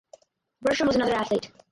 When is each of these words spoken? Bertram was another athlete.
Bertram 0.61 0.87
was 0.87 0.95
another 0.95 1.13
athlete. 1.13 1.51